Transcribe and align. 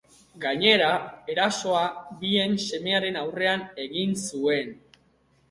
Gainera, 0.43 0.87
erasoa 1.33 1.83
bien 2.23 2.57
semearen 2.65 3.21
aurrean 3.23 3.63
egin 3.87 4.19
zuen. 4.27 4.75